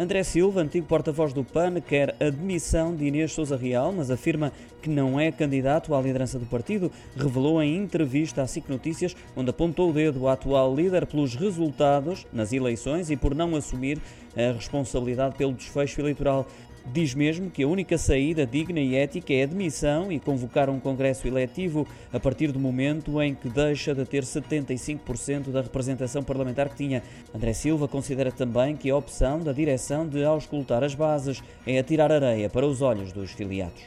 André 0.00 0.22
Silva, 0.22 0.62
antigo 0.62 0.86
porta-voz 0.86 1.34
do 1.34 1.44
PAN, 1.44 1.78
quer 1.78 2.16
a 2.18 2.30
demissão 2.30 2.96
de 2.96 3.04
Inês 3.04 3.34
Souza 3.34 3.54
Real, 3.54 3.92
mas 3.92 4.10
afirma 4.10 4.50
que 4.80 4.88
não 4.88 5.20
é 5.20 5.30
candidato 5.30 5.94
à 5.94 6.00
liderança 6.00 6.38
do 6.38 6.46
partido. 6.46 6.90
Revelou 7.14 7.62
em 7.62 7.76
entrevista 7.76 8.40
à 8.40 8.46
SIC 8.46 8.66
Notícias, 8.66 9.14
onde 9.36 9.50
apontou 9.50 9.90
o 9.90 9.92
dedo 9.92 10.26
à 10.26 10.32
atual 10.32 10.74
líder 10.74 11.04
pelos 11.04 11.34
resultados 11.34 12.26
nas 12.32 12.50
eleições 12.50 13.10
e 13.10 13.16
por 13.16 13.34
não 13.34 13.54
assumir 13.54 14.00
a 14.34 14.54
responsabilidade 14.54 15.36
pelo 15.36 15.52
desfecho 15.52 16.00
eleitoral. 16.00 16.46
Diz 16.86 17.14
mesmo 17.14 17.50
que 17.50 17.62
a 17.62 17.68
única 17.68 17.96
saída 17.98 18.46
digna 18.46 18.80
e 18.80 18.96
ética 18.96 19.32
é 19.32 19.44
a 19.44 19.46
demissão 19.46 20.10
e 20.10 20.18
convocar 20.18 20.68
um 20.68 20.80
congresso 20.80 21.26
eletivo 21.28 21.86
a 22.12 22.18
partir 22.18 22.50
do 22.50 22.58
momento 22.58 23.20
em 23.22 23.34
que 23.34 23.48
deixa 23.48 23.94
de 23.94 24.04
ter 24.04 24.24
75% 24.24 25.50
da 25.50 25.60
representação 25.60 26.22
parlamentar 26.22 26.68
que 26.68 26.76
tinha. 26.76 27.02
André 27.34 27.52
Silva 27.52 27.86
considera 27.86 28.32
também 28.32 28.76
que 28.76 28.90
a 28.90 28.96
opção 28.96 29.40
da 29.40 29.52
direção 29.52 30.08
de 30.08 30.24
auscultar 30.24 30.82
as 30.82 30.94
bases 30.94 31.42
é 31.66 31.78
atirar 31.78 32.10
areia 32.10 32.48
para 32.48 32.66
os 32.66 32.82
olhos 32.82 33.12
dos 33.12 33.30
filiados. 33.30 33.82